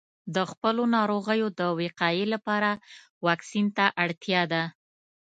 [0.35, 2.69] د خپلو ناروغیو د وقایې لپاره
[3.25, 4.63] واکسین ته اړتیا ده.